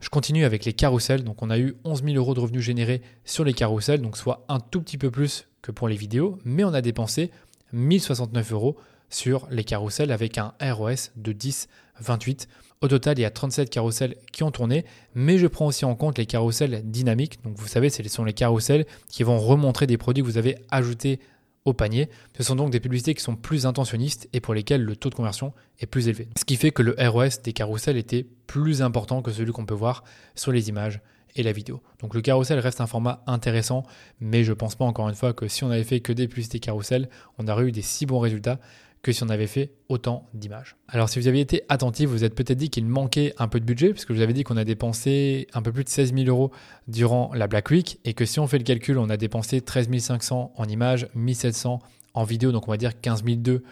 Je 0.00 0.08
continue 0.08 0.44
avec 0.44 0.64
les 0.64 0.72
carousels. 0.72 1.22
Donc, 1.22 1.42
on 1.42 1.50
a 1.50 1.58
eu 1.58 1.76
11 1.84 2.04
000 2.04 2.16
euros 2.16 2.34
de 2.34 2.40
revenus 2.40 2.62
générés 2.62 3.02
sur 3.24 3.44
les 3.44 3.54
carousels, 3.54 4.02
donc 4.02 4.16
soit 4.16 4.44
un 4.48 4.60
tout 4.60 4.80
petit 4.80 4.98
peu 4.98 5.10
plus 5.10 5.46
que 5.62 5.70
pour 5.70 5.88
les 5.88 5.96
vidéos, 5.96 6.38
mais 6.44 6.64
on 6.64 6.74
a 6.74 6.80
dépensé 6.80 7.30
1069 7.72 8.52
euros 8.52 8.76
sur 9.10 9.46
les 9.50 9.64
carousels 9.64 10.10
avec 10.10 10.38
un 10.38 10.54
ROS 10.60 11.10
de 11.16 11.32
10,28. 11.32 12.46
Au 12.80 12.86
total, 12.86 13.18
il 13.18 13.22
y 13.22 13.24
a 13.24 13.30
37 13.30 13.70
carousels 13.70 14.14
qui 14.32 14.44
ont 14.44 14.52
tourné, 14.52 14.84
mais 15.14 15.38
je 15.38 15.48
prends 15.48 15.66
aussi 15.66 15.84
en 15.84 15.96
compte 15.96 16.16
les 16.16 16.26
carousels 16.26 16.82
dynamiques. 16.84 17.42
Donc 17.42 17.56
vous 17.56 17.66
savez, 17.66 17.90
ce 17.90 18.02
sont 18.08 18.24
les 18.24 18.32
carousels 18.32 18.86
qui 19.08 19.24
vont 19.24 19.38
remontrer 19.38 19.86
des 19.86 19.98
produits 19.98 20.22
que 20.22 20.28
vous 20.28 20.38
avez 20.38 20.56
ajoutés 20.70 21.18
au 21.64 21.72
panier. 21.72 22.08
Ce 22.36 22.44
sont 22.44 22.54
donc 22.54 22.70
des 22.70 22.78
publicités 22.78 23.14
qui 23.14 23.22
sont 23.22 23.34
plus 23.34 23.66
intentionnistes 23.66 24.28
et 24.32 24.40
pour 24.40 24.54
lesquelles 24.54 24.84
le 24.84 24.94
taux 24.94 25.10
de 25.10 25.16
conversion 25.16 25.52
est 25.80 25.86
plus 25.86 26.06
élevé. 26.06 26.28
Ce 26.38 26.44
qui 26.44 26.56
fait 26.56 26.70
que 26.70 26.82
le 26.82 26.94
ROS 26.98 27.42
des 27.42 27.52
carousels 27.52 27.96
était 27.96 28.26
plus 28.46 28.80
important 28.80 29.22
que 29.22 29.32
celui 29.32 29.52
qu'on 29.52 29.66
peut 29.66 29.74
voir 29.74 30.04
sur 30.36 30.52
les 30.52 30.68
images 30.68 31.00
et 31.36 31.42
la 31.42 31.52
vidéo. 31.52 31.82
Donc 32.00 32.14
le 32.14 32.20
carrousel 32.20 32.58
reste 32.58 32.80
un 32.80 32.86
format 32.86 33.22
intéressant, 33.26 33.84
mais 34.20 34.44
je 34.44 34.52
pense 34.52 34.76
pas 34.76 34.84
encore 34.84 35.08
une 35.08 35.14
fois 35.14 35.32
que 35.32 35.48
si 35.48 35.64
on 35.64 35.70
avait 35.70 35.84
fait 35.84 36.00
que 36.00 36.12
des 36.12 36.28
publicités 36.28 36.58
carrousel, 36.58 37.08
on 37.38 37.48
aurait 37.48 37.66
eu 37.66 37.72
des 37.72 37.82
si 37.82 38.06
bons 38.06 38.18
résultats 38.18 38.58
que 39.02 39.12
si 39.12 39.22
on 39.22 39.28
avait 39.28 39.46
fait 39.46 39.72
autant 39.88 40.26
d'images. 40.34 40.76
Alors 40.88 41.08
si 41.08 41.20
vous 41.20 41.28
aviez 41.28 41.40
été 41.40 41.62
attentif, 41.68 42.08
vous 42.08 42.24
êtes 42.24 42.34
peut-être 42.34 42.58
dit 42.58 42.70
qu'il 42.70 42.86
manquait 42.86 43.34
un 43.38 43.48
peu 43.48 43.60
de 43.60 43.64
budget, 43.64 43.90
puisque 43.90 44.08
je 44.08 44.14
vous 44.14 44.22
avais 44.22 44.32
dit 44.32 44.44
qu'on 44.44 44.56
a 44.56 44.64
dépensé 44.64 45.46
un 45.52 45.62
peu 45.62 45.72
plus 45.72 45.84
de 45.84 45.88
16 45.88 46.14
000 46.14 46.26
euros 46.28 46.50
durant 46.88 47.30
la 47.34 47.46
Black 47.46 47.70
Week, 47.70 48.00
et 48.04 48.14
que 48.14 48.24
si 48.24 48.40
on 48.40 48.46
fait 48.46 48.58
le 48.58 48.64
calcul, 48.64 48.98
on 48.98 49.10
a 49.10 49.16
dépensé 49.16 49.60
13 49.60 49.88
500 49.98 50.52
en 50.56 50.64
images, 50.64 51.08
1700 51.14 51.80
en 52.14 52.24
vidéo, 52.24 52.52
donc 52.52 52.66
on 52.68 52.70
va 52.70 52.76
dire 52.76 53.00
15 53.00 53.22
200 53.22 53.62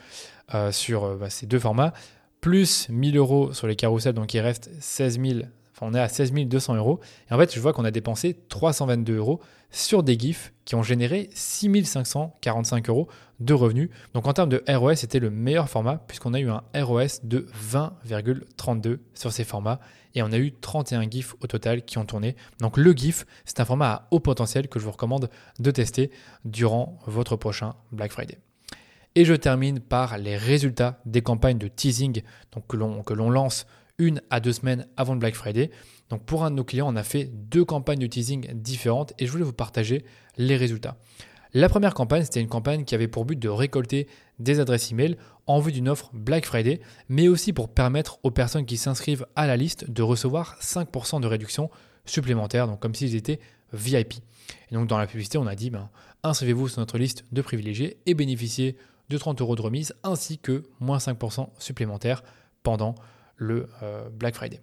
euh, 0.54 0.72
sur 0.72 1.04
euh, 1.04 1.16
bah, 1.16 1.30
ces 1.30 1.46
deux 1.46 1.58
formats, 1.58 1.92
plus 2.40 2.88
1000 2.88 3.16
euros 3.16 3.52
sur 3.52 3.66
les 3.66 3.76
carousels, 3.76 4.14
donc 4.14 4.32
il 4.34 4.40
reste 4.40 4.70
16 4.80 5.20
000 5.20 5.40
on 5.80 5.94
est 5.94 6.00
à 6.00 6.08
16 6.08 6.32
200 6.32 6.76
euros. 6.76 7.00
Et 7.30 7.34
en 7.34 7.38
fait, 7.38 7.54
je 7.54 7.60
vois 7.60 7.72
qu'on 7.72 7.84
a 7.84 7.90
dépensé 7.90 8.36
322 8.48 9.16
euros 9.16 9.40
sur 9.70 10.02
des 10.02 10.18
GIFs 10.18 10.52
qui 10.64 10.74
ont 10.74 10.82
généré 10.82 11.28
6 11.34 11.84
545 11.84 12.88
euros 12.88 13.08
de 13.40 13.54
revenus. 13.54 13.90
Donc 14.14 14.26
en 14.26 14.32
termes 14.32 14.48
de 14.48 14.62
ROS, 14.68 14.96
c'était 14.96 15.18
le 15.18 15.30
meilleur 15.30 15.68
format 15.68 15.98
puisqu'on 16.06 16.34
a 16.34 16.40
eu 16.40 16.48
un 16.48 16.62
ROS 16.74 17.20
de 17.22 17.46
20,32 17.72 18.98
sur 19.14 19.32
ces 19.32 19.44
formats 19.44 19.80
et 20.14 20.22
on 20.22 20.32
a 20.32 20.38
eu 20.38 20.52
31 20.52 21.08
GIFs 21.10 21.34
au 21.40 21.46
total 21.46 21.84
qui 21.84 21.98
ont 21.98 22.06
tourné. 22.06 22.36
Donc 22.60 22.78
le 22.78 22.92
GIF, 22.92 23.26
c'est 23.44 23.60
un 23.60 23.64
format 23.64 23.90
à 23.90 24.08
haut 24.10 24.20
potentiel 24.20 24.68
que 24.68 24.78
je 24.78 24.84
vous 24.84 24.92
recommande 24.92 25.28
de 25.58 25.70
tester 25.70 26.10
durant 26.44 26.98
votre 27.06 27.36
prochain 27.36 27.74
Black 27.92 28.12
Friday. 28.12 28.38
Et 29.14 29.24
je 29.24 29.34
termine 29.34 29.80
par 29.80 30.18
les 30.18 30.36
résultats 30.36 31.00
des 31.06 31.22
campagnes 31.22 31.58
de 31.58 31.68
teasing 31.68 32.22
que 32.68 32.76
l'on 32.76 33.30
lance 33.30 33.66
une 33.98 34.20
à 34.30 34.40
deux 34.40 34.52
semaines 34.52 34.86
avant 34.96 35.14
le 35.14 35.20
Black 35.20 35.34
Friday. 35.34 35.70
Donc 36.10 36.24
pour 36.24 36.44
un 36.44 36.50
de 36.50 36.56
nos 36.56 36.64
clients, 36.64 36.92
on 36.92 36.96
a 36.96 37.02
fait 37.02 37.24
deux 37.24 37.64
campagnes 37.64 37.98
de 37.98 38.06
teasing 38.06 38.52
différentes 38.54 39.12
et 39.18 39.26
je 39.26 39.32
voulais 39.32 39.44
vous 39.44 39.52
partager 39.52 40.04
les 40.36 40.56
résultats. 40.56 40.96
La 41.58 41.70
première 41.70 41.94
campagne, 41.94 42.22
c'était 42.22 42.42
une 42.42 42.50
campagne 42.50 42.84
qui 42.84 42.94
avait 42.94 43.08
pour 43.08 43.24
but 43.24 43.38
de 43.38 43.48
récolter 43.48 44.08
des 44.38 44.60
adresses 44.60 44.92
email 44.92 45.16
en 45.46 45.58
vue 45.58 45.72
d'une 45.72 45.88
offre 45.88 46.10
Black 46.12 46.44
Friday, 46.44 46.82
mais 47.08 47.28
aussi 47.28 47.54
pour 47.54 47.70
permettre 47.70 48.18
aux 48.24 48.30
personnes 48.30 48.66
qui 48.66 48.76
s'inscrivent 48.76 49.26
à 49.36 49.46
la 49.46 49.56
liste 49.56 49.90
de 49.90 50.02
recevoir 50.02 50.58
5% 50.60 51.18
de 51.22 51.26
réduction 51.26 51.70
supplémentaire, 52.04 52.66
donc 52.66 52.80
comme 52.80 52.94
s'ils 52.94 53.14
étaient 53.14 53.40
VIP. 53.72 54.16
Et 54.70 54.74
donc 54.74 54.86
dans 54.86 54.98
la 54.98 55.06
publicité, 55.06 55.38
on 55.38 55.46
a 55.46 55.54
dit, 55.54 55.70
ben, 55.70 55.88
inscrivez-vous 56.24 56.68
sur 56.68 56.80
notre 56.80 56.98
liste 56.98 57.24
de 57.32 57.40
privilégiés 57.40 57.96
et 58.04 58.12
bénéficiez 58.12 58.76
de 59.08 59.16
30 59.16 59.40
euros 59.40 59.56
de 59.56 59.62
remise 59.62 59.94
ainsi 60.02 60.36
que 60.36 60.62
moins 60.78 60.98
5% 60.98 61.48
supplémentaires 61.58 62.22
pendant 62.64 62.94
le 63.36 63.70
euh, 63.82 64.10
Black 64.10 64.34
Friday. 64.34 64.60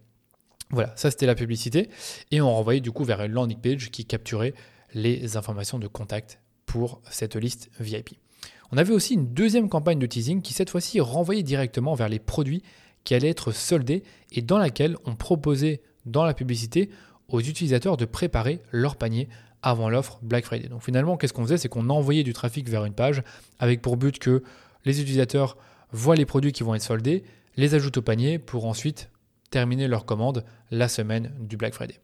Voilà, 0.69 0.93
ça 0.95 1.09
c'était 1.09 1.25
la 1.25 1.33
publicité. 1.33 1.89
Et 2.29 2.39
on 2.39 2.53
renvoyait 2.53 2.81
du 2.81 2.91
coup 2.91 3.03
vers 3.03 3.23
une 3.23 3.31
landing 3.31 3.57
page 3.57 3.89
qui 3.89 4.05
capturait 4.05 4.53
les 4.93 5.37
informations 5.37 5.79
de 5.79 5.87
contact 5.87 6.39
pour 6.73 7.01
cette 7.07 7.35
liste 7.35 7.69
VIP. 7.79 8.17
On 8.71 8.77
avait 8.77 8.95
aussi 8.95 9.13
une 9.13 9.31
deuxième 9.31 9.69
campagne 9.69 9.99
de 9.99 10.07
teasing 10.07 10.41
qui 10.41 10.53
cette 10.53 10.71
fois-ci 10.71 10.99
renvoyait 11.01 11.43
directement 11.43 11.93
vers 11.93 12.09
les 12.09 12.17
produits 12.17 12.63
qui 13.03 13.13
allaient 13.13 13.29
être 13.29 13.51
soldés 13.51 14.01
et 14.31 14.41
dans 14.41 14.57
laquelle 14.57 14.97
on 15.05 15.13
proposait 15.15 15.81
dans 16.07 16.25
la 16.25 16.33
publicité 16.33 16.89
aux 17.27 17.41
utilisateurs 17.41 17.95
de 17.95 18.05
préparer 18.05 18.59
leur 18.71 18.95
panier 18.95 19.29
avant 19.61 19.87
l'offre 19.87 20.17
Black 20.23 20.45
Friday. 20.45 20.67
Donc 20.67 20.81
finalement, 20.81 21.15
qu'est-ce 21.15 21.31
qu'on 21.31 21.43
faisait? 21.43 21.59
C'est 21.59 21.69
qu'on 21.69 21.91
envoyait 21.91 22.23
du 22.23 22.33
trafic 22.33 22.67
vers 22.67 22.85
une 22.85 22.95
page 22.95 23.21
avec 23.59 23.83
pour 23.83 23.95
but 23.95 24.17
que 24.17 24.41
les 24.83 24.99
utilisateurs 24.99 25.57
voient 25.91 26.15
les 26.15 26.25
produits 26.25 26.53
qui 26.53 26.63
vont 26.63 26.73
être 26.73 26.81
soldés, 26.81 27.23
les 27.55 27.75
ajoutent 27.75 27.97
au 27.97 28.01
panier 28.01 28.39
pour 28.39 28.65
ensuite 28.65 29.11
terminer 29.51 29.87
leur 29.87 30.05
commande 30.05 30.43
la 30.71 30.87
semaine 30.87 31.35
du 31.39 31.55
Black 31.55 31.75
Friday. 31.75 31.99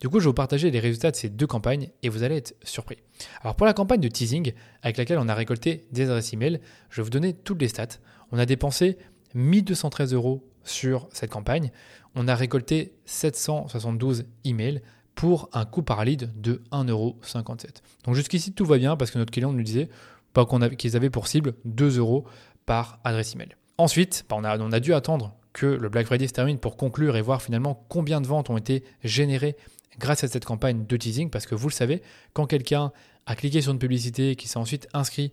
Du 0.00 0.08
coup, 0.08 0.18
je 0.18 0.24
vais 0.24 0.30
vous 0.30 0.34
partager 0.34 0.70
les 0.70 0.80
résultats 0.80 1.10
de 1.10 1.16
ces 1.16 1.28
deux 1.28 1.46
campagnes 1.46 1.90
et 2.02 2.08
vous 2.08 2.22
allez 2.22 2.36
être 2.36 2.56
surpris. 2.64 2.96
Alors 3.42 3.54
pour 3.54 3.66
la 3.66 3.74
campagne 3.74 4.00
de 4.00 4.08
teasing 4.08 4.54
avec 4.82 4.96
laquelle 4.96 5.18
on 5.18 5.28
a 5.28 5.34
récolté 5.34 5.86
des 5.92 6.04
adresses 6.04 6.32
email, 6.32 6.58
je 6.88 6.96
vais 6.96 7.02
vous 7.02 7.10
donner 7.10 7.34
toutes 7.34 7.60
les 7.60 7.68
stats. 7.68 7.98
On 8.32 8.38
a 8.38 8.46
dépensé 8.46 8.96
1213 9.34 10.14
euros 10.14 10.48
sur 10.64 11.06
cette 11.12 11.30
campagne. 11.30 11.70
On 12.14 12.28
a 12.28 12.34
récolté 12.34 12.94
772 13.04 14.24
emails 14.44 14.80
pour 15.14 15.50
un 15.52 15.66
coût 15.66 15.82
par 15.82 16.02
lead 16.02 16.30
de 16.40 16.62
1,57€. 16.72 17.66
Donc 18.04 18.14
jusqu'ici, 18.14 18.52
tout 18.52 18.64
va 18.64 18.78
bien 18.78 18.96
parce 18.96 19.10
que 19.10 19.18
notre 19.18 19.32
client 19.32 19.52
nous 19.52 19.62
disait 19.62 19.90
qu'ils 20.78 20.96
avaient 20.96 21.10
pour 21.10 21.28
cible 21.28 21.54
2 21.66 21.98
euros 21.98 22.24
par 22.64 23.00
adresse 23.04 23.34
email. 23.34 23.50
Ensuite, 23.76 24.24
bah, 24.30 24.36
on 24.38 24.44
a, 24.44 24.58
on 24.58 24.72
a 24.72 24.80
dû 24.80 24.94
attendre 24.94 25.34
que 25.52 25.66
le 25.66 25.88
Black 25.90 26.06
Friday 26.06 26.28
se 26.28 26.32
termine 26.32 26.58
pour 26.58 26.76
conclure 26.76 27.16
et 27.16 27.22
voir 27.22 27.42
finalement 27.42 27.84
combien 27.88 28.20
de 28.20 28.26
ventes 28.26 28.48
ont 28.48 28.56
été 28.56 28.84
générées 29.02 29.56
grâce 30.00 30.24
à 30.24 30.28
cette 30.28 30.44
campagne 30.44 30.86
de 30.86 30.96
teasing, 30.96 31.30
parce 31.30 31.46
que 31.46 31.54
vous 31.54 31.68
le 31.68 31.72
savez, 31.72 32.02
quand 32.32 32.46
quelqu'un 32.46 32.90
a 33.26 33.36
cliqué 33.36 33.60
sur 33.60 33.70
une 33.70 33.78
publicité, 33.78 34.34
qui 34.34 34.48
s'est 34.48 34.58
ensuite 34.58 34.88
inscrit 34.92 35.32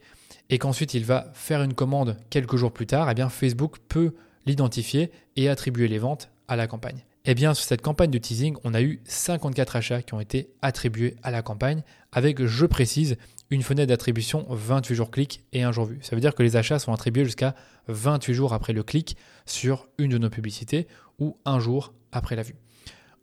et 0.49 0.59
qu'ensuite 0.59 0.93
il 0.93 1.03
va 1.03 1.31
faire 1.33 1.63
une 1.63 1.73
commande 1.73 2.17
quelques 2.29 2.57
jours 2.57 2.71
plus 2.71 2.85
tard, 2.85 3.09
eh 3.09 3.29
Facebook 3.29 3.77
peut 3.87 4.13
l'identifier 4.45 5.11
et 5.35 5.49
attribuer 5.49 5.87
les 5.87 5.97
ventes 5.97 6.29
à 6.47 6.55
la 6.55 6.67
campagne. 6.67 7.03
Eh 7.25 7.35
bien, 7.35 7.53
sur 7.53 7.65
cette 7.65 7.81
campagne 7.81 8.11
de 8.11 8.17
teasing, 8.17 8.55
on 8.63 8.73
a 8.73 8.81
eu 8.81 9.01
54 9.05 9.75
achats 9.75 10.01
qui 10.01 10.13
ont 10.13 10.21
été 10.21 10.49
attribués 10.61 11.15
à 11.23 11.31
la 11.31 11.41
campagne 11.41 11.83
avec, 12.13 12.45
je 12.45 12.65
précise, 12.65 13.17
une 13.49 13.63
fenêtre 13.63 13.89
d'attribution 13.89 14.45
28 14.49 14.95
jours 14.95 15.11
clic 15.11 15.43
et 15.51 15.63
un 15.63 15.71
jour 15.71 15.85
vu. 15.85 15.99
Ça 16.01 16.15
veut 16.15 16.21
dire 16.21 16.35
que 16.35 16.43
les 16.43 16.55
achats 16.55 16.79
sont 16.79 16.93
attribués 16.93 17.25
jusqu'à 17.25 17.55
28 17.87 18.33
jours 18.33 18.53
après 18.53 18.73
le 18.73 18.83
clic 18.83 19.17
sur 19.45 19.89
une 19.97 20.11
de 20.11 20.17
nos 20.17 20.29
publicités 20.29 20.87
ou 21.19 21.37
un 21.45 21.59
jour 21.59 21.93
après 22.11 22.35
la 22.35 22.43
vue. 22.43 22.55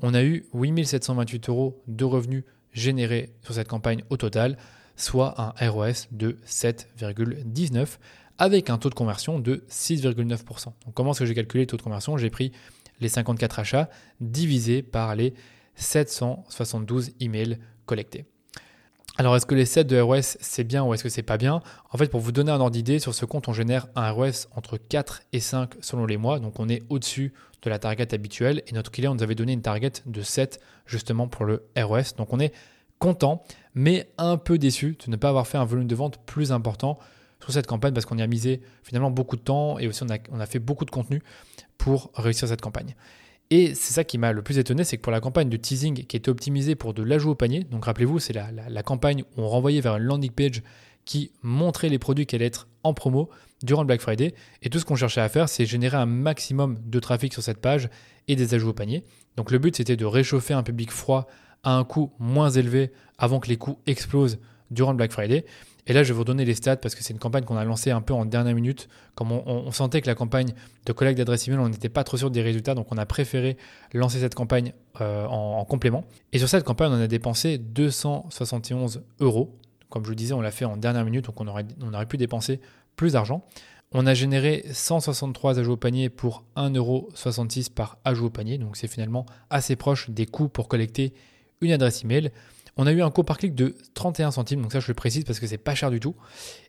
On 0.01 0.15
a 0.15 0.23
eu 0.23 0.47
8728 0.53 1.49
euros 1.49 1.83
de 1.87 2.05
revenus 2.05 2.45
générés 2.73 3.35
sur 3.43 3.55
cette 3.55 3.69
campagne 3.69 4.03
au 4.11 4.17
total, 4.17 4.59
soit 4.97 5.35
un 5.41 5.71
ROS 5.71 6.09
de 6.11 6.39
7,19 6.47 7.99
avec 8.39 8.71
un 8.71 8.79
taux 8.79 8.91
de 8.91 8.95
conversion 8.95 9.39
de 9.39 9.65
6,9%. 9.69 10.65
Donc 10.65 10.95
comment 10.95 11.13
est-ce 11.13 11.21
que 11.21 11.27
j'ai 11.27 11.35
calculé 11.35 11.63
le 11.63 11.67
taux 11.67 11.77
de 11.77 11.83
conversion? 11.83 12.17
J'ai 12.17 12.31
pris 12.31 12.53
les 13.01 13.09
54 13.09 13.59
achats 13.61 13.89
divisé 14.21 14.83
par 14.83 15.15
les 15.15 15.35
772 15.77 17.13
emails 17.21 17.59
collectés. 17.87 18.27
Alors, 19.16 19.37
est-ce 19.37 19.47
que 19.47 19.54
les 19.54 19.64
7 19.64 19.87
de 19.87 20.00
ROS, 20.00 20.38
c'est 20.40 20.64
bien 20.64 20.83
ou 20.83 20.92
est-ce 20.92 21.04
que 21.04 21.09
c'est 21.09 21.23
pas 21.23 21.37
bien? 21.37 21.62
En 21.90 21.99
fait, 21.99 22.09
pour 22.09 22.21
vous 22.21 22.33
donner 22.33 22.50
un 22.50 22.59
ordre 22.59 22.73
d'idée, 22.73 22.99
sur 22.99 23.14
ce 23.14 23.25
compte, 23.25 23.47
on 23.47 23.52
génère 23.52 23.87
un 23.94 24.11
ROS 24.11 24.49
entre 24.56 24.76
4 24.76 25.23
et 25.33 25.38
5 25.38 25.75
selon 25.80 26.04
les 26.04 26.16
mois. 26.16 26.40
Donc, 26.40 26.59
on 26.59 26.68
est 26.68 26.83
au-dessus 26.88 27.33
de 27.62 27.71
la 27.71 27.78
target 27.78 28.12
habituelle. 28.12 28.62
Et 28.66 28.73
notre 28.73 28.90
client 28.90 29.14
nous 29.14 29.23
avait 29.23 29.37
donné 29.37 29.52
une 29.52 29.62
target 29.62 29.92
de 30.06 30.21
7 30.21 30.61
justement 30.87 31.28
pour 31.28 31.44
le 31.44 31.62
ROS. 31.76 32.16
Donc, 32.16 32.33
on 32.33 32.40
est 32.40 32.52
content, 32.99 33.44
mais 33.75 34.09
un 34.18 34.37
peu 34.37 34.59
déçu 34.59 34.99
de 35.04 35.11
ne 35.11 35.16
pas 35.16 35.28
avoir 35.28 35.47
fait 35.47 35.59
un 35.59 35.64
volume 35.64 35.87
de 35.87 35.94
vente 35.94 36.18
plus 36.26 36.50
important 36.50 36.99
sur 37.40 37.52
cette 37.52 37.68
campagne 37.68 37.94
parce 37.94 38.06
qu'on 38.06 38.18
y 38.18 38.23
a 38.23 38.26
misé 38.26 38.62
finalement 38.83 39.11
beaucoup 39.11 39.37
de 39.37 39.42
temps 39.42 39.78
et 39.78 39.87
aussi 39.87 40.02
on 40.02 40.11
a, 40.11 40.16
on 40.33 40.40
a 40.40 40.47
fait 40.47 40.59
beaucoup 40.59 40.87
de 40.87 40.90
contenu 40.90 41.23
pour 41.78 42.11
réussir 42.14 42.49
cette 42.49 42.62
campagne. 42.62 42.97
Et 43.57 43.77
c'est 43.77 43.93
ça 43.93 44.03
qui 44.03 44.19
m'a 44.19 44.33
le 44.33 44.43
plus 44.43 44.59
étonné, 44.59 44.83
c'est 44.83 44.97
que 44.97 45.03
pour 45.03 45.13
la 45.13 45.21
campagne 45.21 45.49
de 45.49 45.57
teasing 45.57 46.07
qui 46.07 46.17
était 46.17 46.29
optimisée 46.29 46.75
pour 46.75 46.93
de 46.93 47.05
l'ajout 47.05 47.31
au 47.31 47.35
panier, 47.37 47.63
donc 47.63 47.85
rappelez-vous, 47.85 48.19
c'est 48.19 48.33
la, 48.33 48.83
campagne 48.83 49.23
où 49.37 49.43
on 49.43 49.49
renvoyait 49.49 49.81
vers 49.81 49.95
une 49.95 50.03
landing 50.03 50.33
page 50.33 50.65
qui 51.05 51.31
montrait 51.41 51.89
les 51.89 52.01
produits 52.01 52.27
qui 52.27 52.35
allaient 52.35 52.47
être 52.47 52.67
en 52.83 52.95
promo 52.95 53.31
durant 53.63 53.83
le 53.83 53.87
Black 53.87 54.01
Friday. 54.01 54.35
Et 54.63 54.71
tout 54.71 54.81
ce 54.81 54.85
qu'on 54.85 54.97
cherchait 54.97 55.21
à 55.21 55.29
faire, 55.29 55.49
c'est 55.49 55.67
générer 55.67 55.97
un 55.97 56.05
maximum 56.05 56.81
de 56.85 56.99
trafic 56.99 57.33
sur 57.33 57.45
cette 57.45 57.61
page 57.61 57.89
et 58.27 58.35
des 58.35 58.55
ajouts 58.55 58.71
au 58.71 58.73
panier. 58.73 59.05
Donc 59.37 59.53
le 59.53 59.61
but, 59.61 59.77
c'était 59.77 59.97
de 59.97 60.05
réchauffer 60.05 60.55
un 60.55 60.65
public 60.65 60.91
froid 60.91 61.29
à 61.63 61.77
un 61.77 61.85
coût 61.85 62.11
moins 62.19 62.51
élevé 62.51 62.91
avant 63.19 63.39
que 63.39 63.47
les 63.47 63.57
coûts 63.57 63.79
explosent 63.87 64.41
durant 64.73 64.91
le 64.91 64.97
Black 64.97 65.13
Friday. 65.13 65.45
Et 65.87 65.93
là, 65.93 66.03
je 66.03 66.12
vais 66.12 66.17
vous 66.17 66.25
donner 66.25 66.45
les 66.45 66.55
stats 66.55 66.76
parce 66.76 66.95
que 66.95 67.03
c'est 67.03 67.12
une 67.12 67.19
campagne 67.19 67.45
qu'on 67.45 67.57
a 67.57 67.64
lancée 67.64 67.91
un 67.91 68.00
peu 68.00 68.14
en 68.14 68.25
dernière 68.25 68.55
minute. 68.55 68.88
Comme 69.14 69.33
on, 69.33 69.71
sentait 69.71 70.00
que 70.00 70.07
la 70.07 70.14
campagne 70.14 70.55
de 70.87 70.93
collecte 70.93 71.19
d'adresse 71.19 71.47
email, 71.47 71.59
on 71.59 71.69
n'était 71.69 71.91
pas 71.91 72.05
trop 72.05 72.17
sûr 72.17 72.31
des 72.31 72.43
résultats, 72.43 72.75
donc 72.75 72.87
on 72.91 72.97
a 72.97 73.05
préféré 73.05 73.59
lancer 73.93 74.19
cette 74.19 74.35
campagne 74.35 74.73
euh, 75.00 75.26
en, 75.26 75.64
complément. 75.64 76.05
Et 76.33 76.38
sur 76.38 76.49
cette 76.49 76.64
campagne, 76.64 76.91
on 76.91 77.00
a 77.00 77.07
dépensé 77.07 77.59
271 77.59 79.03
euros. 79.21 79.59
Comme 79.91 80.05
je 80.05 80.09
vous 80.09 80.14
disais, 80.14 80.33
on 80.33 80.41
l'a 80.41 80.50
fait 80.50 80.64
en 80.64 80.76
dernière 80.76 81.05
minute, 81.05 81.26
donc 81.26 81.41
on 81.41 81.47
aurait, 81.47 81.67
on 81.83 81.93
aurait 81.93 82.07
pu 82.07 82.17
dépenser 82.17 82.61
plus 82.97 83.12
d'argent. 83.12 83.45
On 83.93 84.07
a 84.07 84.14
généré 84.14 84.64
163 84.73 85.61
ajouts 85.61 85.73
au 85.73 85.76
panier 85.76 86.09
pour 86.09 86.45
1,66€ 86.57 87.71
par 87.73 87.99
ajout 88.05 88.26
au 88.26 88.31
panier, 88.31 88.59
donc 88.59 88.76
c'est 88.76 88.88
finalement 88.88 89.26
assez 89.50 89.76
proche 89.76 90.11
des 90.11 90.26
coûts 90.26 90.49
pour 90.49 90.67
collecter 90.67 91.12
une 91.61 91.71
adresse 91.71 92.03
email. 92.03 92.33
On 92.76 92.87
a 92.87 92.93
eu 92.93 93.02
un 93.02 93.11
coût 93.11 93.23
par 93.23 93.38
clic 93.38 93.54
de 93.54 93.76
31 93.95 94.31
centimes, 94.33 94.62
donc 94.62 94.73
ça 94.73 94.81
je 94.81 94.88
le 94.88 94.95
précise 94.95 95.25
parce 95.25 95.38
que 95.38 95.47
c'est 95.47 95.59
pas 95.59 95.75
cher 95.75 95.90
du 95.90 96.00
tout. 96.00 96.16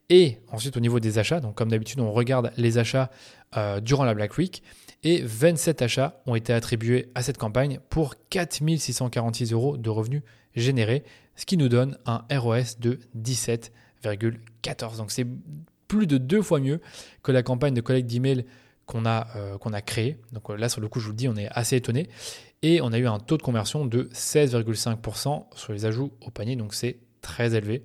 Et 0.10 0.38
ensuite 0.52 0.78
au 0.78 0.80
niveau 0.80 1.00
des 1.00 1.18
achats, 1.18 1.40
donc 1.40 1.56
comme 1.56 1.70
d'habitude 1.70 2.00
on 2.00 2.12
regarde 2.12 2.52
les 2.58 2.78
achats 2.78 3.10
euh, 3.58 3.80
durant 3.80 4.04
la 4.04 4.14
Black 4.14 4.38
Week, 4.38 4.62
et 5.04 5.22
27 5.24 5.82
achats 5.82 6.22
ont 6.26 6.36
été 6.36 6.54
attribués 6.54 7.12
à 7.16 7.22
cette 7.22 7.38
campagne 7.38 7.80
pour 7.90 8.16
4646 8.30 9.52
euros 9.52 9.78
de 9.78 9.90
revenus 9.90 10.22
générés, 10.56 11.04
ce 11.36 11.46
qui 11.46 11.58
nous 11.58 11.70
donne 11.70 11.98
un 12.06 12.24
ROS 12.32 12.80
de 12.80 13.00
17,14. 13.18 14.98
Donc 14.98 15.12
c'est 15.12 15.28
plus 15.88 16.08
de 16.08 16.18
deux 16.18 16.42
fois 16.42 16.60
mieux 16.60 16.82
que 17.24 17.32
la 17.32 17.44
campagne 17.44 17.74
de 17.74 17.82
collecte 17.82 18.08
d'email 18.08 18.46
qu'on 18.86 19.06
a, 19.06 19.28
euh, 19.36 19.58
qu'on 19.58 19.74
a 19.74 19.82
créée. 19.82 20.18
Donc 20.32 20.50
là, 20.50 20.70
sur 20.70 20.82
le 20.82 20.88
coup, 20.88 21.00
je 21.00 21.06
vous 21.06 21.12
le 21.12 21.18
dis, 21.18 21.28
on 21.28 21.36
est 21.36 21.50
assez 21.52 21.76
étonné. 21.76 22.08
Et 22.68 22.82
on 22.82 22.92
a 22.92 22.98
eu 22.98 23.06
un 23.06 23.20
taux 23.20 23.38
de 23.38 23.44
conversion 23.44 23.86
de 23.86 24.10
16,5% 24.12 25.44
sur 25.56 25.72
les 25.72 25.86
ajouts 25.86 26.12
au 26.26 26.32
panier, 26.32 26.56
donc 26.56 26.74
c'est 26.74 26.98
très 27.22 27.54
élevé. 27.54 27.84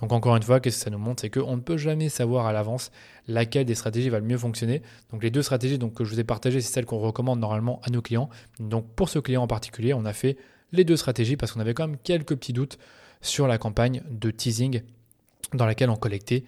Donc 0.00 0.10
encore 0.10 0.34
une 0.34 0.42
fois, 0.42 0.58
qu'est-ce 0.58 0.78
que 0.78 0.82
ça 0.82 0.90
nous 0.90 0.98
montre? 0.98 1.20
C'est 1.20 1.30
qu'on 1.30 1.54
ne 1.54 1.60
peut 1.60 1.76
jamais 1.76 2.08
savoir 2.08 2.46
à 2.46 2.52
l'avance 2.52 2.90
laquelle 3.28 3.66
des 3.66 3.76
stratégies 3.76 4.08
va 4.08 4.18
le 4.18 4.26
mieux 4.26 4.36
fonctionner. 4.36 4.82
Donc 5.12 5.22
les 5.22 5.30
deux 5.30 5.42
stratégies 5.42 5.78
que 5.78 6.02
je 6.02 6.12
vous 6.12 6.18
ai 6.18 6.24
partagées, 6.24 6.60
c'est 6.60 6.72
celles 6.72 6.86
qu'on 6.86 6.98
recommande 6.98 7.38
normalement 7.38 7.80
à 7.84 7.90
nos 7.90 8.02
clients. 8.02 8.28
Donc 8.58 8.92
pour 8.96 9.08
ce 9.08 9.20
client 9.20 9.44
en 9.44 9.46
particulier, 9.46 9.94
on 9.94 10.04
a 10.04 10.12
fait 10.12 10.36
les 10.72 10.82
deux 10.82 10.96
stratégies 10.96 11.36
parce 11.36 11.52
qu'on 11.52 11.60
avait 11.60 11.74
quand 11.74 11.86
même 11.86 11.98
quelques 12.02 12.34
petits 12.34 12.52
doutes 12.52 12.78
sur 13.20 13.46
la 13.46 13.58
campagne 13.58 14.02
de 14.10 14.32
teasing 14.32 14.82
dans 15.54 15.66
laquelle 15.66 15.88
on 15.88 15.94
collectait 15.94 16.42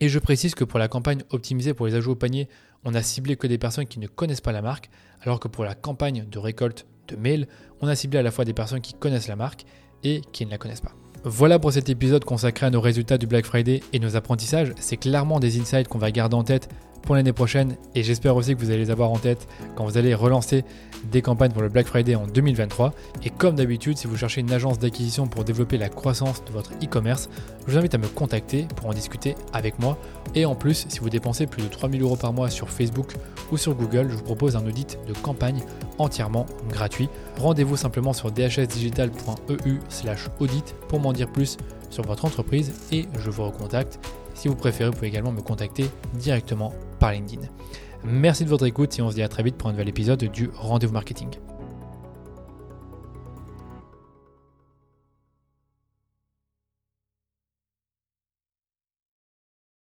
Et 0.00 0.08
je 0.08 0.18
précise 0.18 0.54
que 0.54 0.64
pour 0.64 0.78
la 0.78 0.88
campagne 0.88 1.22
optimisée 1.30 1.74
pour 1.74 1.86
les 1.86 1.94
ajouts 1.94 2.12
au 2.12 2.16
panier, 2.16 2.48
on 2.84 2.94
a 2.94 3.02
ciblé 3.02 3.36
que 3.36 3.46
des 3.46 3.58
personnes 3.58 3.86
qui 3.86 3.98
ne 3.98 4.06
connaissent 4.06 4.40
pas 4.40 4.52
la 4.52 4.62
marque, 4.62 4.90
alors 5.20 5.40
que 5.40 5.48
pour 5.48 5.64
la 5.64 5.74
campagne 5.74 6.24
de 6.30 6.38
récolte 6.38 6.86
de 7.08 7.16
mails, 7.16 7.48
on 7.80 7.88
a 7.88 7.96
ciblé 7.96 8.18
à 8.18 8.22
la 8.22 8.30
fois 8.30 8.44
des 8.44 8.54
personnes 8.54 8.80
qui 8.80 8.94
connaissent 8.94 9.28
la 9.28 9.36
marque 9.36 9.64
et 10.04 10.20
qui 10.32 10.46
ne 10.46 10.50
la 10.50 10.58
connaissent 10.58 10.80
pas. 10.80 10.94
Voilà 11.24 11.58
pour 11.58 11.72
cet 11.72 11.88
épisode 11.88 12.24
consacré 12.24 12.66
à 12.66 12.70
nos 12.70 12.80
résultats 12.80 13.18
du 13.18 13.26
Black 13.26 13.44
Friday 13.44 13.80
et 13.92 13.98
nos 13.98 14.16
apprentissages. 14.16 14.72
C'est 14.78 14.96
clairement 14.96 15.38
des 15.38 15.60
insights 15.60 15.88
qu'on 15.88 15.98
va 15.98 16.10
garder 16.10 16.34
en 16.34 16.44
tête 16.44 16.68
pour 17.02 17.14
l'année 17.14 17.32
prochaine 17.32 17.76
et 17.94 18.02
j'espère 18.02 18.36
aussi 18.36 18.54
que 18.54 18.60
vous 18.60 18.70
allez 18.70 18.78
les 18.78 18.90
avoir 18.90 19.10
en 19.10 19.18
tête 19.18 19.46
quand 19.76 19.84
vous 19.84 19.98
allez 19.98 20.14
relancer 20.14 20.64
des 21.10 21.22
campagnes 21.22 21.50
pour 21.50 21.62
le 21.62 21.68
Black 21.68 21.86
Friday 21.86 22.14
en 22.14 22.26
2023. 22.26 22.92
Et 23.24 23.30
comme 23.30 23.56
d'habitude, 23.56 23.98
si 23.98 24.06
vous 24.06 24.16
cherchez 24.16 24.40
une 24.40 24.52
agence 24.52 24.78
d'acquisition 24.78 25.26
pour 25.26 25.44
développer 25.44 25.78
la 25.78 25.88
croissance 25.88 26.44
de 26.44 26.52
votre 26.52 26.72
e-commerce, 26.82 27.28
je 27.66 27.72
vous 27.72 27.78
invite 27.78 27.94
à 27.94 27.98
me 27.98 28.06
contacter 28.06 28.66
pour 28.76 28.86
en 28.86 28.92
discuter 28.92 29.34
avec 29.52 29.78
moi. 29.78 29.98
Et 30.34 30.44
en 30.44 30.54
plus, 30.54 30.86
si 30.88 31.00
vous 31.00 31.10
dépensez 31.10 31.46
plus 31.46 31.62
de 31.62 31.68
3000 31.68 32.02
euros 32.02 32.16
par 32.16 32.32
mois 32.32 32.50
sur 32.50 32.70
Facebook 32.70 33.12
ou 33.50 33.56
sur 33.56 33.74
Google, 33.74 34.08
je 34.10 34.16
vous 34.16 34.22
propose 34.22 34.56
un 34.56 34.66
audit 34.66 34.98
de 35.06 35.12
campagne 35.12 35.62
entièrement 35.98 36.46
gratuit. 36.68 37.08
Rendez-vous 37.38 37.76
simplement 37.76 38.12
sur 38.12 38.30
dhsdigital.eu 38.30 39.78
slash 39.88 40.28
audit 40.40 40.74
pour 40.88 41.00
m'en 41.00 41.12
dire 41.12 41.30
plus 41.30 41.56
sur 41.90 42.04
votre 42.04 42.24
entreprise 42.24 42.72
et 42.90 43.06
je 43.18 43.30
vous 43.30 43.44
recontacte. 43.44 43.98
Si 44.34 44.48
vous 44.48 44.56
préférez, 44.56 44.90
vous 44.90 44.96
pouvez 44.96 45.08
également 45.08 45.32
me 45.32 45.40
contacter 45.40 45.86
directement 46.14 46.72
par 46.98 47.12
LinkedIn. 47.12 47.46
Merci 48.04 48.44
de 48.44 48.48
votre 48.48 48.66
écoute 48.66 48.98
et 48.98 49.02
on 49.02 49.10
se 49.10 49.14
dit 49.14 49.22
à 49.22 49.28
très 49.28 49.42
vite 49.42 49.56
pour 49.56 49.68
un 49.68 49.72
nouvel 49.72 49.88
épisode 49.88 50.24
du 50.24 50.50
Rendez-vous 50.54 50.92
Marketing. 50.92 51.28